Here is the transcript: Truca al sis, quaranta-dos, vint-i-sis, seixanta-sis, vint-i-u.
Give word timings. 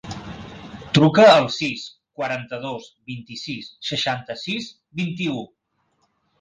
Truca 0.97 1.25
al 1.33 1.45
sis, 1.57 1.83
quaranta-dos, 2.23 2.89
vint-i-sis, 3.13 3.71
seixanta-sis, 3.93 4.73
vint-i-u. 5.05 5.49